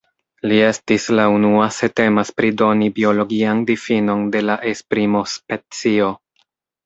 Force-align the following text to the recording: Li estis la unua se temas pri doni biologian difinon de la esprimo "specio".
Li 0.51 0.55
estis 0.67 1.03
la 1.17 1.25
unua 1.33 1.65
se 1.75 1.89
temas 1.99 2.31
pri 2.39 2.49
doni 2.61 2.87
biologian 2.95 3.61
difinon 3.69 4.23
de 4.37 4.41
la 4.47 4.55
esprimo 4.71 5.21
"specio". 5.35 6.09